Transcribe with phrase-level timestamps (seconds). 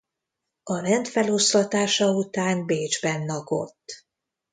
[0.63, 3.87] A rend feloszlatása után Bécsben lakott.